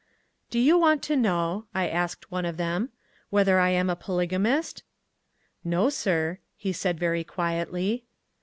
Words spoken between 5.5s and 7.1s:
"No, sir," he said